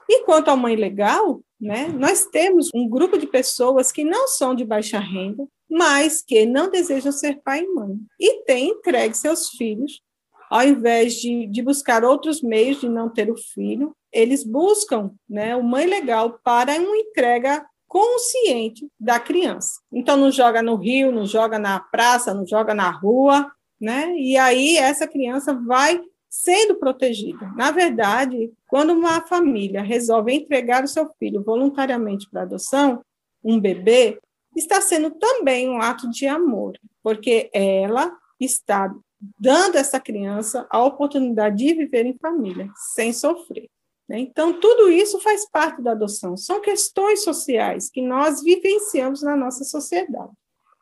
E 0.09 0.25
quanto 0.25 0.51
à 0.51 0.57
mãe 0.57 0.75
legal, 0.75 1.41
né, 1.61 1.87
nós 1.87 2.25
temos 2.25 2.69
um 2.75 2.89
grupo 2.89 3.17
de 3.19 3.29
pessoas 3.29 3.93
que 3.93 4.03
não 4.03 4.27
são 4.27 4.53
de 4.53 4.65
baixa 4.65 4.99
renda, 4.99 5.47
mas 5.71 6.23
que 6.23 6.45
não 6.45 6.71
desejam 6.71 7.13
ser 7.13 7.41
pai 7.43 7.61
e 7.61 7.69
mãe, 7.69 7.97
e 8.19 8.43
têm 8.45 8.71
entregue 8.71 9.17
seus 9.17 9.51
filhos, 9.51 10.03
ao 10.51 10.65
invés 10.65 11.15
de, 11.15 11.47
de 11.47 11.63
buscar 11.63 12.05
outros 12.05 12.43
meios 12.43 12.81
de 12.81 12.89
não 12.89 13.09
ter 13.09 13.31
o 13.31 13.37
filho, 13.37 13.95
eles 14.13 14.43
buscam 14.43 15.13
né, 15.29 15.55
o 15.55 15.63
mãe 15.63 15.87
legal 15.87 16.41
para 16.43 16.73
uma 16.73 16.97
entrega 16.97 17.65
consciente 17.87 18.89
da 18.99 19.21
criança. 19.21 19.81
Então, 19.93 20.17
não 20.17 20.31
joga 20.31 20.63
no 20.63 20.77
rio, 20.77 21.13
não 21.13 21.25
joga 21.27 21.59
na 21.59 21.79
praça, 21.79 22.35
não 22.35 22.47
joga 22.47 22.75
na 22.75 22.91
rua, 22.91 23.51
né? 23.81 24.15
E 24.17 24.37
aí 24.37 24.77
essa 24.77 25.09
criança 25.09 25.55
vai 25.55 26.01
sendo 26.29 26.77
protegida. 26.77 27.51
Na 27.57 27.73
verdade, 27.73 28.53
quando 28.69 28.93
uma 28.93 29.21
família 29.23 29.83
resolve 29.83 30.33
entregar 30.33 30.85
o 30.85 30.89
seu 30.89 31.11
filho 31.19 31.43
voluntariamente 31.43 32.29
para 32.31 32.43
adoção, 32.43 33.03
um 33.43 33.59
bebê, 33.59 34.21
está 34.57 34.81
sendo 34.81 35.11
também 35.13 35.69
um 35.69 35.81
ato 35.81 36.11
de 36.11 36.27
amor, 36.27 36.79
porque 37.03 37.51
ela 37.53 38.17
está 38.39 38.93
dando 39.39 39.77
a 39.77 39.81
essa 39.81 40.01
criança 40.01 40.67
a 40.71 40.83
oportunidade 40.83 41.57
de 41.57 41.75
viver 41.75 42.07
em 42.07 42.19
família, 42.19 42.71
sem 42.95 43.13
sofrer. 43.13 43.69
Né? 44.09 44.21
Então, 44.21 44.59
tudo 44.59 44.91
isso 44.91 45.21
faz 45.21 45.49
parte 45.49 45.83
da 45.83 45.93
adoção. 45.93 46.37
São 46.37 46.61
questões 46.61 47.23
sociais 47.23 47.91
que 47.91 48.03
nós 48.03 48.43
vivenciamos 48.43 49.23
na 49.23 49.37
nossa 49.37 49.63
sociedade. 49.65 50.33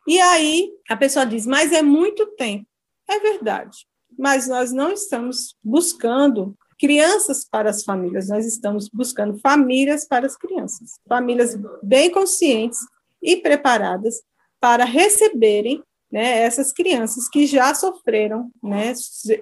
E 0.06 0.20
aí, 0.20 0.72
a 0.88 0.96
pessoa 0.96 1.26
diz, 1.26 1.46
mas 1.46 1.72
é 1.72 1.82
muito 1.82 2.26
tempo. 2.36 2.66
É 3.08 3.18
verdade 3.18 3.88
mas 4.18 4.48
nós 4.48 4.72
não 4.72 4.90
estamos 4.92 5.54
buscando 5.62 6.56
crianças 6.78 7.44
para 7.44 7.70
as 7.70 7.84
famílias, 7.84 8.28
nós 8.28 8.46
estamos 8.46 8.88
buscando 8.88 9.38
famílias 9.40 10.04
para 10.04 10.26
as 10.26 10.36
crianças, 10.36 11.00
famílias 11.08 11.56
bem 11.82 12.10
conscientes 12.10 12.78
e 13.22 13.36
preparadas 13.36 14.22
para 14.60 14.84
receberem 14.84 15.82
né, 16.10 16.38
essas 16.42 16.72
crianças 16.72 17.28
que 17.28 17.46
já 17.46 17.74
sofreram, 17.74 18.50
né, 18.62 18.92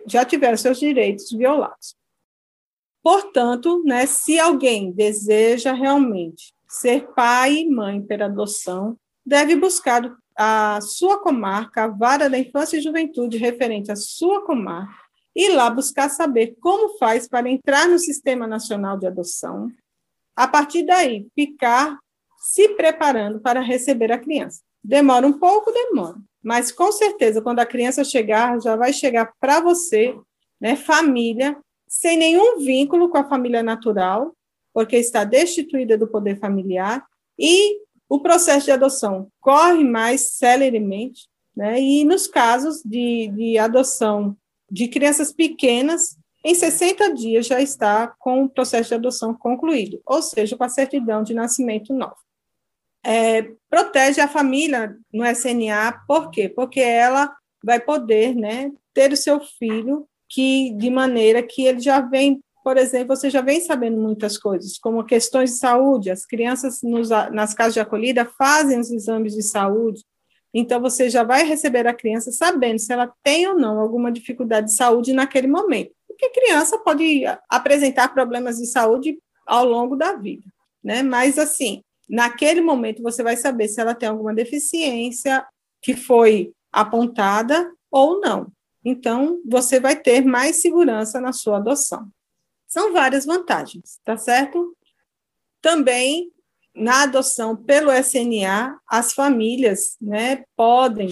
já 0.07 0.25
tiveram 0.25 0.57
seus 0.57 0.79
direitos 0.79 1.31
violados. 1.31 1.95
Portanto, 3.03 3.83
né, 3.85 4.05
se 4.07 4.39
alguém 4.39 4.91
deseja 4.91 5.73
realmente 5.73 6.53
ser 6.69 7.07
pai 7.15 7.59
e 7.59 7.71
mãe 7.71 8.03
pela 8.03 8.27
adoção, 8.27 8.97
deve 9.25 9.55
buscar 9.55 10.13
a 10.37 10.81
sua 10.83 11.19
comarca, 11.21 11.85
a 11.85 11.89
vara 11.89 12.29
da 12.29 12.39
infância 12.39 12.77
e 12.77 12.83
juventude 12.83 13.39
referente 13.39 13.91
à 13.91 13.97
sua 13.97 14.45
comarca, 14.45 15.07
e 15.35 15.51
lá 15.51 15.71
buscar 15.71 16.09
saber 16.09 16.57
como 16.61 16.99
faz 16.99 17.29
para 17.29 17.49
entrar 17.49 17.89
no 17.89 17.99
Sistema 17.99 18.47
Nacional 18.47 18.99
de 18.99 19.07
Adoção. 19.07 19.69
A 20.35 20.49
partir 20.49 20.83
daí, 20.83 21.29
ficar 21.35 21.99
se 22.47 22.69
preparando 22.71 23.41
para 23.41 23.61
receber 23.61 24.13
a 24.13 24.19
criança. 24.19 24.63
Demora 24.83 25.27
um 25.27 25.33
pouco, 25.33 25.73
demora, 25.73 26.17
mas 26.41 26.71
com 26.71 26.93
certeza, 26.93 27.43
quando 27.43 27.59
a 27.59 27.67
criança 27.67 28.05
chegar, 28.05 28.61
já 28.61 28.77
vai 28.77 28.93
chegar 28.93 29.33
para 29.41 29.61
você, 29.61 30.17
né, 30.61 30.77
família, 30.77 31.57
sem 31.89 32.17
nenhum 32.17 32.59
vínculo 32.61 33.09
com 33.09 33.19
a 33.19 33.29
família 33.29 33.65
natural, 33.65 34.33
porque 34.73 34.97
está 34.97 35.25
destituída 35.25 35.99
do 35.99 36.07
poder 36.07 36.39
familiar, 36.39 37.05
e 37.37 37.81
o 38.09 38.21
processo 38.21 38.67
de 38.67 38.73
adoção 38.73 39.29
corre 39.41 39.83
mais 39.83 40.37
celeremente, 40.37 41.29
né? 41.57 41.81
e 41.81 42.05
nos 42.05 42.29
casos 42.29 42.81
de, 42.85 43.29
de 43.29 43.59
adoção 43.59 44.37
de 44.71 44.87
crianças 44.87 45.33
pequenas, 45.33 46.17
em 46.45 46.55
60 46.55 47.13
dias 47.13 47.47
já 47.47 47.61
está 47.61 48.07
com 48.07 48.45
o 48.45 48.49
processo 48.49 48.91
de 48.91 48.95
adoção 48.95 49.35
concluído, 49.35 50.01
ou 50.07 50.23
seja, 50.23 50.57
com 50.57 50.63
a 50.63 50.69
certidão 50.69 51.25
de 51.25 51.35
nascimento 51.35 51.93
nova. 51.93 52.26
É, 53.09 53.53
protege 53.71 54.21
a 54.21 54.27
família 54.27 54.97
no 55.13 55.25
SNA, 55.25 56.03
por 56.09 56.29
quê? 56.31 56.49
Porque 56.49 56.81
ela 56.81 57.33
vai 57.63 57.79
poder 57.79 58.35
né, 58.35 58.73
ter 58.93 59.13
o 59.13 59.17
seu 59.17 59.41
filho 59.41 60.09
que 60.29 60.73
de 60.73 60.91
maneira 60.91 61.41
que 61.41 61.65
ele 61.65 61.79
já 61.79 62.01
vem 62.01 62.41
por 62.65 62.77
exemplo, 62.77 63.15
você 63.15 63.31
já 63.31 63.41
vem 63.41 63.61
sabendo 63.61 63.97
muitas 63.97 64.37
coisas, 64.37 64.77
como 64.77 65.05
questões 65.05 65.53
de 65.53 65.59
saúde. 65.59 66.11
As 66.11 66.27
crianças 66.27 66.83
nos, 66.83 67.11
nas 67.31 67.55
casas 67.55 67.75
de 67.75 67.79
acolhida 67.79 68.25
fazem 68.25 68.81
os 68.81 68.91
exames 68.91 69.35
de 69.35 69.43
saúde, 69.45 70.03
então 70.53 70.81
você 70.81 71.11
já 71.11 71.23
vai 71.23 71.45
receber 71.45 71.87
a 71.87 71.95
criança 71.95 72.33
sabendo 72.33 72.79
se 72.79 72.93
ela 72.93 73.13
tem 73.23 73.47
ou 73.47 73.55
não 73.55 73.79
alguma 73.79 74.11
dificuldade 74.11 74.67
de 74.67 74.75
saúde 74.75 75.13
naquele 75.13 75.47
momento. 75.47 75.93
Porque 76.09 76.31
criança 76.31 76.77
pode 76.79 77.25
apresentar 77.49 78.13
problemas 78.13 78.57
de 78.57 78.67
saúde 78.67 79.17
ao 79.47 79.65
longo 79.65 79.95
da 79.95 80.15
vida, 80.15 80.47
né? 80.83 81.03
Mas 81.03 81.39
assim, 81.39 81.83
naquele 82.09 82.61
momento 82.61 83.03
você 83.03 83.23
vai 83.23 83.37
saber 83.37 83.69
se 83.69 83.81
ela 83.81 83.95
tem 83.95 84.09
alguma 84.09 84.35
deficiência 84.35 85.47
que 85.83 85.97
foi 85.97 86.53
apontada 86.73 87.73
ou 87.91 88.21
não. 88.21 88.53
Então, 88.85 89.41
você 89.45 89.81
vai 89.81 89.97
ter 89.97 90.25
mais 90.25 90.57
segurança 90.57 91.21
na 91.21 91.33
sua 91.33 91.57
adoção. 91.57 92.09
São 92.69 92.93
várias 92.93 93.25
vantagens, 93.25 93.99
tá 94.05 94.17
certo? 94.17 94.77
Também 95.61 96.31
na 96.75 97.05
adoção 97.05 97.57
pelo 97.57 97.91
SNA, 97.91 98.79
as 98.87 99.13
famílias, 99.13 99.97
né, 100.01 100.45
podem 100.55 101.09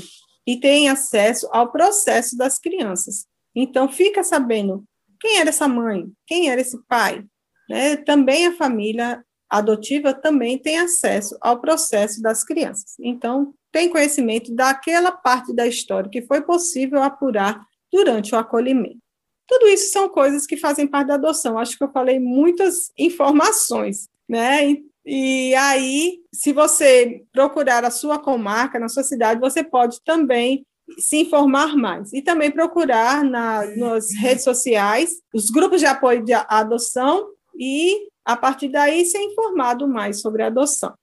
e 0.46 0.60
têm 0.60 0.90
acesso 0.90 1.48
ao 1.50 1.72
processo 1.72 2.36
das 2.36 2.58
crianças. 2.58 3.26
Então, 3.54 3.88
fica 3.88 4.22
sabendo 4.22 4.84
quem 5.18 5.38
era 5.38 5.48
essa 5.48 5.66
mãe, 5.66 6.12
quem 6.26 6.50
era 6.50 6.60
esse 6.60 6.78
pai. 6.86 7.24
Né? 7.68 7.96
Também 7.96 8.46
a 8.46 8.56
família 8.56 9.24
adotiva 9.50 10.12
também 10.12 10.58
tem 10.58 10.78
acesso 10.78 11.36
ao 11.40 11.60
processo 11.60 12.20
das 12.20 12.44
crianças. 12.44 12.94
Então, 13.00 13.54
tem 13.70 13.88
conhecimento 13.88 14.54
daquela 14.54 15.12
parte 15.12 15.54
da 15.54 15.66
história 15.66 16.10
que 16.10 16.22
foi 16.22 16.42
possível 16.42 17.02
apurar 17.02 17.64
durante 17.92 18.34
o 18.34 18.38
acolhimento. 18.38 18.98
Tudo 19.46 19.68
isso 19.68 19.92
são 19.92 20.08
coisas 20.08 20.46
que 20.46 20.56
fazem 20.56 20.86
parte 20.86 21.08
da 21.08 21.14
adoção. 21.14 21.58
Acho 21.58 21.76
que 21.76 21.84
eu 21.84 21.92
falei 21.92 22.18
muitas 22.18 22.90
informações, 22.98 24.08
né? 24.28 24.76
E, 25.04 25.54
aí, 25.54 26.20
se 26.32 26.52
você 26.52 27.24
procurar 27.30 27.84
a 27.84 27.90
sua 27.90 28.18
comarca, 28.18 28.78
na 28.78 28.88
sua 28.88 29.02
cidade, 29.02 29.38
você 29.38 29.62
pode 29.62 30.02
também 30.02 30.64
se 30.98 31.18
informar 31.18 31.76
mais. 31.76 32.12
E 32.12 32.22
também 32.22 32.50
procurar 32.50 33.22
na, 33.22 33.66
nas 33.76 34.14
redes 34.14 34.44
sociais 34.44 35.20
os 35.34 35.50
grupos 35.50 35.80
de 35.80 35.86
apoio 35.86 36.24
de 36.24 36.32
adoção 36.32 37.28
e, 37.58 38.08
a 38.24 38.36
partir 38.36 38.68
daí, 38.68 39.04
ser 39.04 39.20
informado 39.20 39.86
mais 39.86 40.20
sobre 40.20 40.42
a 40.42 40.46
adoção. 40.46 40.94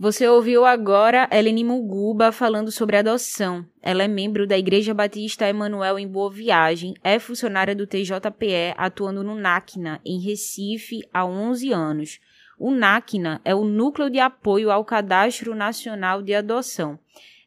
Você 0.00 0.28
ouviu 0.28 0.64
agora 0.64 1.28
Eleni 1.32 1.64
Muguba 1.64 2.30
falando 2.30 2.70
sobre 2.70 2.96
adoção. 2.96 3.66
Ela 3.82 4.04
é 4.04 4.08
membro 4.08 4.46
da 4.46 4.56
Igreja 4.56 4.94
Batista 4.94 5.48
Emanuel 5.48 5.98
em 5.98 6.06
Boa 6.06 6.30
Viagem, 6.30 6.94
é 7.02 7.18
funcionária 7.18 7.74
do 7.74 7.84
TJPE, 7.84 8.74
atuando 8.76 9.24
no 9.24 9.34
NACNA, 9.34 10.00
em 10.06 10.20
Recife, 10.20 11.00
há 11.12 11.26
11 11.26 11.72
anos. 11.72 12.20
O 12.56 12.70
NACNA 12.70 13.40
é 13.44 13.56
o 13.56 13.64
Núcleo 13.64 14.08
de 14.08 14.20
Apoio 14.20 14.70
ao 14.70 14.84
Cadastro 14.84 15.52
Nacional 15.52 16.22
de 16.22 16.32
Adoção. 16.32 16.96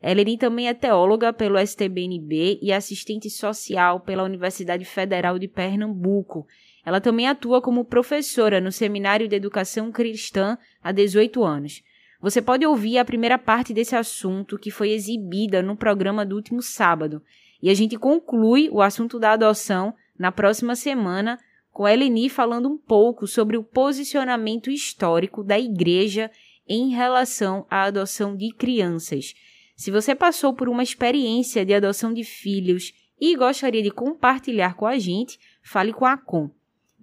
Eleni 0.03 0.37
também 0.37 0.67
é 0.67 0.73
teóloga 0.73 1.31
pelo 1.31 1.57
STBNB 1.57 2.59
e 2.61 2.73
assistente 2.73 3.29
social 3.29 4.01
pela 4.01 4.23
Universidade 4.23 4.83
Federal 4.83 5.39
de 5.39 5.47
Pernambuco. 5.47 6.45
Ela 6.85 6.99
também 6.99 7.27
atua 7.27 7.61
como 7.61 7.85
professora 7.85 8.59
no 8.59 8.71
Seminário 8.71 9.27
de 9.27 9.35
Educação 9.35 9.91
Cristã 9.91 10.57
há 10.83 10.91
18 10.91 11.43
anos. 11.43 11.83
Você 12.21 12.41
pode 12.41 12.65
ouvir 12.65 12.97
a 12.97 13.05
primeira 13.05 13.37
parte 13.37 13.73
desse 13.73 13.95
assunto 13.95 14.57
que 14.57 14.69
foi 14.69 14.91
exibida 14.91 15.61
no 15.61 15.75
programa 15.75 16.25
do 16.25 16.35
último 16.35 16.61
sábado. 16.61 17.21
E 17.61 17.69
a 17.69 17.73
gente 17.73 17.97
conclui 17.97 18.69
o 18.71 18.81
assunto 18.81 19.19
da 19.19 19.33
adoção 19.33 19.93
na 20.17 20.31
próxima 20.31 20.75
semana 20.75 21.39
com 21.71 21.85
a 21.85 21.93
Eleni 21.93 22.29
falando 22.29 22.69
um 22.69 22.77
pouco 22.77 23.25
sobre 23.25 23.57
o 23.57 23.63
posicionamento 23.63 24.69
histórico 24.69 25.43
da 25.43 25.59
igreja 25.59 26.29
em 26.67 26.89
relação 26.89 27.65
à 27.69 27.83
adoção 27.83 28.35
de 28.35 28.53
crianças. 28.53 29.33
Se 29.75 29.89
você 29.89 30.13
passou 30.13 30.53
por 30.53 30.69
uma 30.69 30.83
experiência 30.83 31.65
de 31.65 31.73
adoção 31.73 32.13
de 32.13 32.23
filhos 32.23 32.93
e 33.19 33.35
gostaria 33.35 33.81
de 33.81 33.89
compartilhar 33.89 34.75
com 34.75 34.85
a 34.85 34.99
gente, 34.99 35.39
fale 35.63 35.91
com 35.91 36.05
a 36.05 36.17
Com 36.17 36.51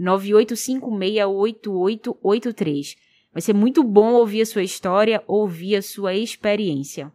98568883. 0.00 2.96
Vai 3.32 3.42
ser 3.42 3.54
muito 3.54 3.84
bom 3.84 4.14
ouvir 4.14 4.42
a 4.42 4.46
sua 4.46 4.62
história, 4.62 5.22
ouvir 5.26 5.76
a 5.76 5.82
sua 5.82 6.14
experiência. 6.14 7.12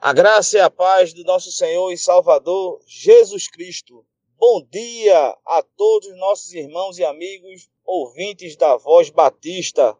A 0.00 0.12
graça 0.12 0.56
e 0.56 0.60
a 0.60 0.70
paz 0.70 1.12
do 1.12 1.24
nosso 1.24 1.52
Senhor 1.52 1.92
e 1.92 1.98
Salvador 1.98 2.80
Jesus 2.86 3.46
Cristo. 3.46 4.04
Bom 4.38 4.64
dia 4.70 5.36
a 5.44 5.62
todos 5.76 6.16
nossos 6.16 6.54
irmãos 6.54 6.98
e 6.98 7.04
amigos 7.04 7.68
ouvintes 7.84 8.56
da 8.56 8.76
Voz 8.76 9.10
Batista. 9.10 9.96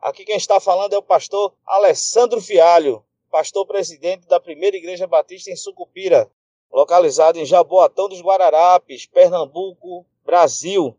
Aqui 0.00 0.24
quem 0.24 0.36
está 0.36 0.58
falando 0.58 0.94
é 0.94 0.98
o 0.98 1.02
pastor 1.02 1.54
Alessandro 1.66 2.40
Fialho, 2.40 3.04
pastor 3.34 3.66
presidente 3.66 4.28
da 4.28 4.38
Primeira 4.38 4.76
Igreja 4.76 5.08
Batista 5.08 5.50
em 5.50 5.56
Sucupira, 5.56 6.30
localizado 6.72 7.36
em 7.36 7.44
Jaboatão 7.44 8.08
dos 8.08 8.20
Guararapes, 8.20 9.06
Pernambuco, 9.06 10.06
Brasil. 10.24 10.96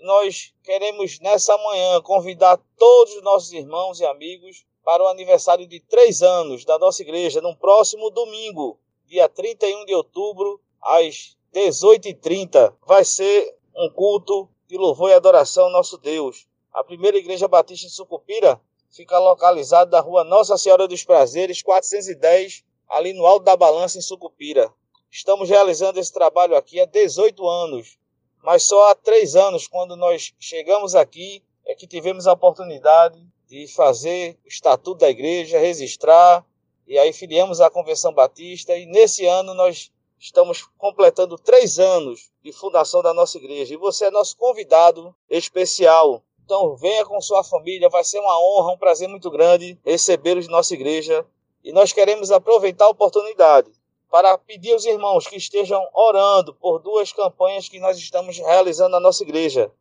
Nós 0.00 0.54
queremos 0.62 1.18
nessa 1.18 1.58
manhã 1.58 2.00
convidar 2.00 2.60
todos 2.78 3.16
os 3.16 3.22
nossos 3.24 3.52
irmãos 3.52 3.98
e 3.98 4.06
amigos 4.06 4.64
para 4.84 5.02
o 5.02 5.08
aniversário 5.08 5.66
de 5.66 5.80
três 5.80 6.22
anos 6.22 6.64
da 6.64 6.78
nossa 6.78 7.02
igreja, 7.02 7.40
no 7.40 7.56
próximo 7.56 8.10
domingo, 8.10 8.78
dia 9.08 9.28
31 9.28 9.84
de 9.84 9.92
outubro, 9.92 10.60
às 10.80 11.36
18h30. 11.52 12.76
Vai 12.86 13.04
ser 13.04 13.56
um 13.76 13.90
culto 13.90 14.48
de 14.68 14.78
louvor 14.78 15.10
e 15.10 15.14
adoração 15.14 15.64
ao 15.64 15.72
nosso 15.72 15.98
Deus. 15.98 16.46
A 16.72 16.84
primeira 16.84 17.18
igreja 17.18 17.48
batista 17.48 17.88
em 17.88 17.90
Sucupira 17.90 18.60
fica 18.92 19.18
localizada 19.18 19.96
na 19.96 20.02
rua 20.02 20.22
Nossa 20.22 20.58
Senhora 20.58 20.86
dos 20.86 21.02
Prazeres, 21.02 21.62
410, 21.62 22.62
ali 22.88 23.14
no 23.14 23.26
Alto 23.26 23.44
da 23.44 23.56
Balança, 23.56 23.98
em 23.98 24.02
Sucupira. 24.02 24.70
Estamos 25.10 25.48
realizando 25.48 25.98
esse 25.98 26.12
trabalho 26.12 26.54
aqui 26.54 26.78
há 26.78 26.84
18 26.84 27.48
anos, 27.48 27.98
mas 28.42 28.64
só 28.64 28.90
há 28.90 28.94
três 28.94 29.34
anos, 29.34 29.66
quando 29.66 29.96
nós 29.96 30.34
chegamos 30.38 30.94
aqui, 30.94 31.42
é 31.66 31.74
que 31.74 31.86
tivemos 31.86 32.26
a 32.26 32.32
oportunidade 32.32 33.18
de 33.48 33.66
fazer 33.66 34.38
o 34.44 34.48
estatuto 34.48 35.00
da 35.00 35.08
igreja, 35.08 35.58
registrar, 35.58 36.44
e 36.86 36.98
aí 36.98 37.12
filiamos 37.12 37.60
à 37.60 37.70
Convenção 37.70 38.12
Batista, 38.12 38.76
e 38.76 38.84
nesse 38.84 39.24
ano 39.24 39.54
nós 39.54 39.90
estamos 40.18 40.68
completando 40.76 41.38
três 41.38 41.78
anos 41.78 42.30
de 42.42 42.52
fundação 42.52 43.02
da 43.02 43.14
nossa 43.14 43.38
igreja, 43.38 43.72
e 43.72 43.78
você 43.78 44.06
é 44.06 44.10
nosso 44.10 44.36
convidado 44.36 45.14
especial. 45.30 46.22
Então 46.44 46.76
venha 46.76 47.04
com 47.04 47.20
sua 47.20 47.44
família, 47.44 47.88
vai 47.88 48.04
ser 48.04 48.18
uma 48.18 48.38
honra, 48.40 48.72
um 48.72 48.78
prazer 48.78 49.08
muito 49.08 49.30
grande 49.30 49.78
recebê-los 49.84 50.46
de 50.46 50.50
nossa 50.50 50.74
igreja, 50.74 51.26
e 51.62 51.72
nós 51.72 51.92
queremos 51.92 52.30
aproveitar 52.30 52.86
a 52.86 52.90
oportunidade 52.90 53.70
para 54.10 54.36
pedir 54.36 54.72
aos 54.72 54.84
irmãos 54.84 55.26
que 55.26 55.36
estejam 55.36 55.82
orando 55.94 56.54
por 56.54 56.78
duas 56.78 57.12
campanhas 57.12 57.68
que 57.68 57.80
nós 57.80 57.96
estamos 57.96 58.36
realizando 58.38 58.90
na 58.90 59.00
nossa 59.00 59.22
igreja. 59.22 59.72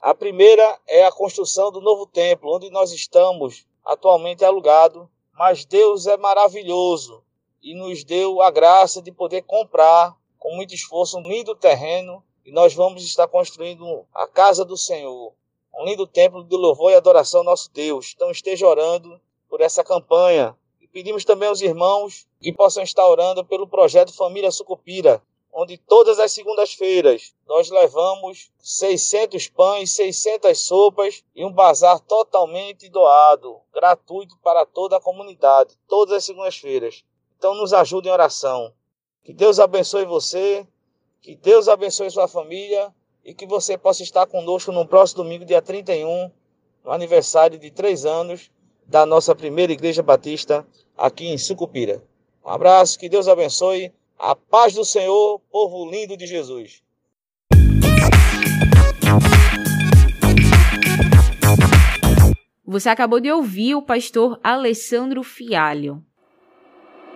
A 0.00 0.14
primeira 0.14 0.78
é 0.86 1.06
a 1.06 1.12
construção 1.12 1.70
do 1.70 1.80
novo 1.80 2.06
templo, 2.06 2.54
onde 2.54 2.68
nós 2.70 2.92
estamos 2.92 3.64
atualmente 3.84 4.44
alugado, 4.44 5.08
mas 5.32 5.64
Deus 5.64 6.06
é 6.06 6.16
maravilhoso 6.16 7.24
e 7.62 7.74
nos 7.74 8.02
deu 8.04 8.42
a 8.42 8.50
graça 8.50 9.00
de 9.00 9.12
poder 9.12 9.42
comprar 9.42 10.16
com 10.38 10.54
muito 10.56 10.74
esforço 10.74 11.16
um 11.18 11.22
lindo 11.22 11.54
terreno 11.54 12.22
e 12.44 12.50
nós 12.50 12.74
vamos 12.74 13.04
estar 13.04 13.28
construindo 13.28 14.04
a 14.12 14.26
casa 14.26 14.64
do 14.64 14.76
Senhor, 14.76 15.32
um 15.82 15.84
lindo 15.84 16.06
templo 16.06 16.44
de 16.44 16.56
louvor 16.56 16.92
e 16.92 16.94
adoração 16.94 17.40
ao 17.40 17.44
nosso 17.44 17.70
Deus. 17.72 18.12
Então 18.14 18.30
esteja 18.30 18.66
orando 18.66 19.20
por 19.48 19.60
essa 19.60 19.84
campanha 19.84 20.56
Pedimos 20.92 21.24
também 21.24 21.48
aos 21.48 21.62
irmãos 21.62 22.26
que 22.38 22.52
possam 22.52 22.82
estar 22.82 23.08
orando 23.08 23.42
pelo 23.42 23.66
projeto 23.66 24.14
Família 24.14 24.50
Sucupira, 24.50 25.22
onde 25.50 25.78
todas 25.78 26.18
as 26.18 26.32
segundas-feiras 26.32 27.34
nós 27.48 27.70
levamos 27.70 28.50
600 28.58 29.48
pães, 29.48 29.90
600 29.92 30.58
sopas 30.58 31.24
e 31.34 31.46
um 31.46 31.52
bazar 31.52 31.98
totalmente 32.00 32.90
doado, 32.90 33.58
gratuito 33.72 34.36
para 34.42 34.66
toda 34.66 34.98
a 34.98 35.00
comunidade, 35.00 35.78
todas 35.88 36.14
as 36.14 36.24
segundas-feiras. 36.24 37.02
Então 37.38 37.54
nos 37.54 37.72
ajude 37.72 38.08
em 38.08 38.12
oração. 38.12 38.74
Que 39.24 39.32
Deus 39.32 39.58
abençoe 39.58 40.04
você, 40.04 40.66
que 41.22 41.34
Deus 41.34 41.68
abençoe 41.68 42.10
sua 42.10 42.28
família 42.28 42.94
e 43.24 43.32
que 43.32 43.46
você 43.46 43.78
possa 43.78 44.02
estar 44.02 44.26
conosco 44.26 44.72
no 44.72 44.86
próximo 44.86 45.22
domingo, 45.22 45.44
dia 45.44 45.62
31, 45.62 46.30
no 46.84 46.90
aniversário 46.90 47.58
de 47.58 47.70
três 47.70 48.04
anos 48.04 48.50
da 48.86 49.06
nossa 49.06 49.34
primeira 49.34 49.72
Igreja 49.72 50.02
Batista 50.02 50.66
aqui 50.96 51.26
em 51.26 51.38
Sucupira. 51.38 52.02
Um 52.44 52.50
abraço, 52.50 52.98
que 52.98 53.08
Deus 53.08 53.28
abençoe. 53.28 53.92
A 54.18 54.34
paz 54.34 54.74
do 54.74 54.84
Senhor, 54.84 55.40
povo 55.50 55.88
lindo 55.90 56.16
de 56.16 56.26
Jesus. 56.26 56.82
Você 62.64 62.88
acabou 62.88 63.20
de 63.20 63.30
ouvir 63.30 63.74
o 63.74 63.82
pastor 63.82 64.40
Alessandro 64.42 65.22
Fialho. 65.22 66.02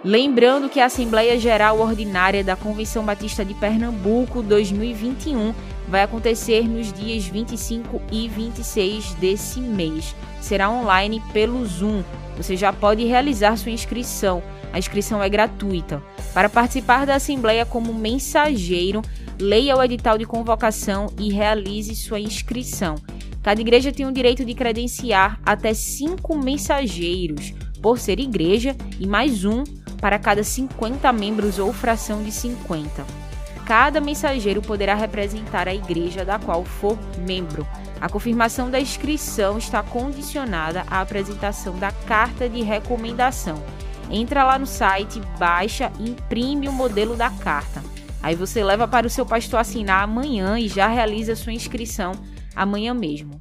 Lembrando 0.06 0.68
que 0.68 0.78
a 0.78 0.86
Assembleia 0.86 1.36
Geral 1.36 1.80
Ordinária 1.80 2.44
da 2.44 2.54
Convenção 2.54 3.04
Batista 3.04 3.44
de 3.44 3.52
Pernambuco 3.54 4.40
2021 4.40 5.52
vai 5.88 6.04
acontecer 6.04 6.62
nos 6.68 6.92
dias 6.92 7.26
25 7.26 8.00
e 8.12 8.28
26 8.28 9.14
desse 9.14 9.58
mês. 9.58 10.14
Será 10.40 10.70
online 10.70 11.20
pelo 11.32 11.66
Zoom. 11.66 12.04
Você 12.36 12.56
já 12.56 12.72
pode 12.72 13.04
realizar 13.04 13.56
sua 13.56 13.72
inscrição. 13.72 14.44
A 14.72 14.78
inscrição 14.78 15.20
é 15.20 15.28
gratuita. 15.28 16.00
Para 16.32 16.48
participar 16.48 17.04
da 17.04 17.16
Assembleia 17.16 17.66
como 17.66 17.92
mensageiro, 17.92 19.02
leia 19.40 19.76
o 19.76 19.82
edital 19.82 20.16
de 20.16 20.24
convocação 20.24 21.08
e 21.18 21.32
realize 21.32 21.96
sua 21.96 22.20
inscrição. 22.20 22.94
Cada 23.42 23.60
igreja 23.60 23.90
tem 23.90 24.06
o 24.06 24.12
direito 24.12 24.44
de 24.44 24.54
credenciar 24.54 25.40
até 25.44 25.74
cinco 25.74 26.38
mensageiros 26.38 27.52
por 27.82 27.98
ser 27.98 28.20
igreja 28.20 28.76
e 29.00 29.06
mais 29.06 29.44
um 29.44 29.64
para 30.00 30.18
cada 30.18 30.42
50 30.42 31.12
membros 31.12 31.58
ou 31.58 31.72
fração 31.72 32.22
de 32.22 32.32
50 32.32 33.26
cada 33.66 34.00
mensageiro 34.00 34.62
poderá 34.62 34.94
representar 34.94 35.66
a 35.66 35.74
igreja 35.74 36.24
da 36.24 36.38
qual 36.38 36.64
for 36.64 36.96
membro. 37.18 37.66
A 38.00 38.08
confirmação 38.08 38.70
da 38.70 38.80
inscrição 38.80 39.58
está 39.58 39.82
condicionada 39.82 40.84
à 40.88 41.00
apresentação 41.00 41.76
da 41.76 41.90
carta 41.90 42.48
de 42.48 42.62
recomendação. 42.62 43.60
Entra 44.08 44.44
lá 44.44 44.56
no 44.56 44.66
site, 44.66 45.20
baixa 45.36 45.90
e 45.98 46.10
imprime 46.10 46.68
o 46.68 46.72
modelo 46.72 47.16
da 47.16 47.28
carta. 47.28 47.82
Aí 48.22 48.36
você 48.36 48.62
leva 48.62 48.86
para 48.86 49.06
o 49.06 49.10
seu 49.10 49.26
pastor 49.26 49.58
assinar 49.58 50.04
amanhã 50.04 50.58
e 50.58 50.68
já 50.68 50.86
realiza 50.86 51.34
sua 51.34 51.52
inscrição 51.52 52.12
amanhã 52.54 52.94
mesmo. 52.94 53.40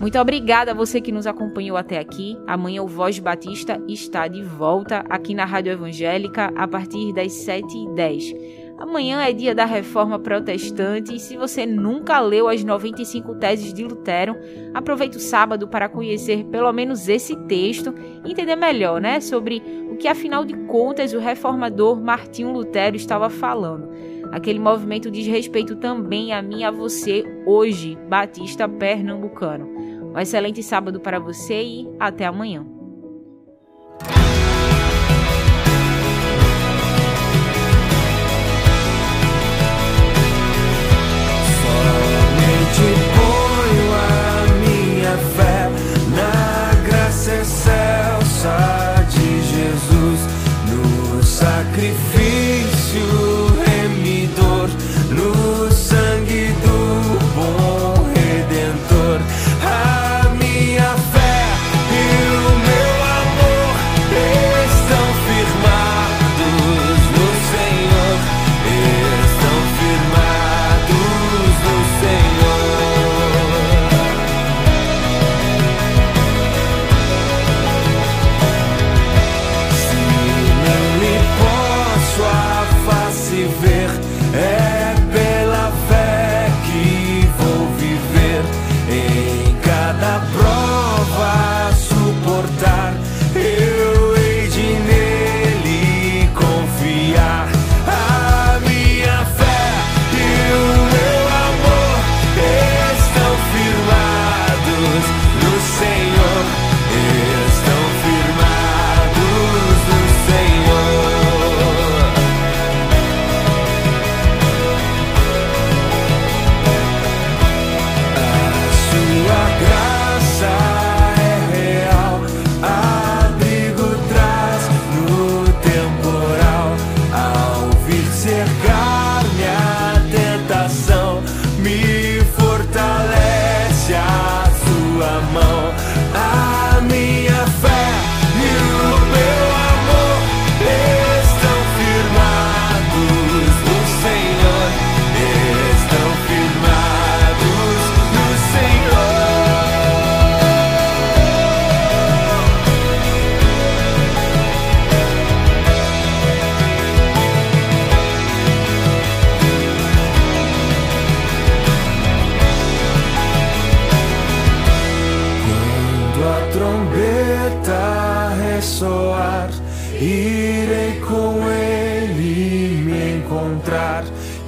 Muito 0.00 0.16
obrigada 0.16 0.70
a 0.70 0.74
você 0.74 1.00
que 1.00 1.10
nos 1.10 1.26
acompanhou 1.26 1.76
até 1.76 1.98
aqui. 1.98 2.38
Amanhã 2.46 2.82
o 2.82 2.86
Voz 2.86 3.18
Batista 3.18 3.82
está 3.88 4.28
de 4.28 4.44
volta 4.44 5.04
aqui 5.08 5.34
na 5.34 5.44
Rádio 5.44 5.72
Evangélica 5.72 6.52
a 6.54 6.68
partir 6.68 7.12
das 7.12 7.32
7h10. 7.32 8.58
Amanhã 8.78 9.20
é 9.22 9.32
dia 9.32 9.56
da 9.56 9.64
reforma 9.64 10.16
protestante 10.20 11.16
e 11.16 11.18
se 11.18 11.36
você 11.36 11.66
nunca 11.66 12.20
leu 12.20 12.48
as 12.48 12.62
95 12.62 13.34
teses 13.34 13.74
de 13.74 13.82
Lutero, 13.82 14.36
aproveite 14.72 15.16
o 15.16 15.20
sábado 15.20 15.66
para 15.66 15.88
conhecer 15.88 16.44
pelo 16.44 16.72
menos 16.72 17.08
esse 17.08 17.34
texto 17.48 17.92
e 18.24 18.30
entender 18.30 18.54
melhor 18.54 19.00
né, 19.00 19.18
sobre 19.18 19.60
o 19.90 19.96
que, 19.96 20.06
afinal 20.06 20.44
de 20.44 20.54
contas, 20.68 21.12
o 21.12 21.18
reformador 21.18 22.00
Martinho 22.00 22.52
Lutero 22.52 22.94
estava 22.94 23.28
falando. 23.28 23.90
Aquele 24.32 24.58
movimento 24.58 25.10
diz 25.10 25.26
respeito 25.26 25.76
também 25.76 26.32
a 26.32 26.42
mim 26.42 26.60
e 26.60 26.64
a 26.64 26.70
você 26.70 27.24
hoje, 27.46 27.96
Batista 28.08 28.68
Pernambucano. 28.68 29.66
Um 30.14 30.18
excelente 30.18 30.62
sábado 30.62 31.00
para 31.00 31.18
você 31.18 31.62
e 31.62 31.88
até 31.98 32.26
amanhã. 32.26 32.78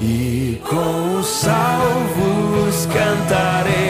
e 0.00 0.60
com 0.68 1.18
os 1.18 1.26
salvos 1.26 2.86
cantarei. 2.86 3.89